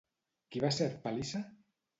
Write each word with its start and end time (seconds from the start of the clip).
Qui 0.55 0.63
va 0.63 0.71
ser 0.79 0.87
Harpàlice? 0.89 1.47